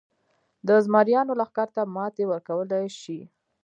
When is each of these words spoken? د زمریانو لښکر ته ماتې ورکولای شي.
د 0.67 0.69
زمریانو 0.85 1.33
لښکر 1.39 1.67
ته 1.75 1.81
ماتې 1.95 2.23
ورکولای 2.27 2.85
شي. 3.01 3.19